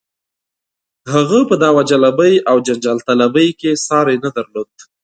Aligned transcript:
هغه 1.13 1.39
په 1.49 1.55
دعوه 1.63 1.81
جلبۍ 1.89 2.33
او 2.49 2.57
جنجال 2.65 2.97
طلبۍ 3.07 3.47
کې 3.59 3.71
یې 3.77 3.81
ساری 3.87 4.15
نه 4.25 4.29
درلود. 4.37 4.71